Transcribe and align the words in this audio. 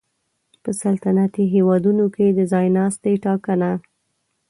په 0.63 0.69
سلطنتي 0.81 1.43
هېوادونو 1.55 2.05
کې 2.15 2.25
د 2.37 2.39
ځای 2.51 2.67
ناستي 2.77 3.13
ټاکنه 3.25 3.71